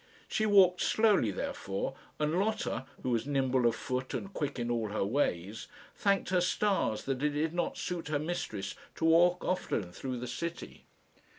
[0.27, 4.87] She walked slowly, therefore; and Lotta, who was nimble of foot and quick in all
[4.89, 9.91] her ways, thanked her stars that it did not suit her mistress to walk often
[9.91, 10.85] through the city.